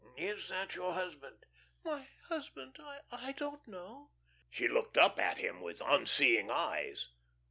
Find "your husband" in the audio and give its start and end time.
0.73-1.45